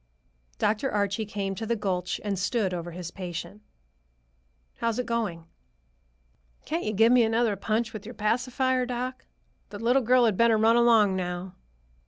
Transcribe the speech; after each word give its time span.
Dr. 0.57 0.91
Archie 0.91 1.27
came 1.27 1.53
to 1.53 1.67
the 1.67 1.75
gulch 1.75 2.19
and 2.23 2.39
stood 2.39 2.73
over 2.73 2.89
his 2.89 3.11
patient. 3.11 3.61
"How's 4.77 4.97
it 4.97 5.05
going?" 5.05 5.45
"Can't 6.65 6.83
you 6.85 6.91
give 6.93 7.11
me 7.11 7.21
another 7.21 7.55
punch 7.55 7.93
with 7.93 8.03
your 8.03 8.15
pacifier, 8.15 8.87
doc? 8.87 9.25
The 9.69 9.77
little 9.77 10.01
girl 10.01 10.25
had 10.25 10.37
better 10.37 10.57
run 10.57 10.75
along 10.75 11.15
now." 11.15 11.53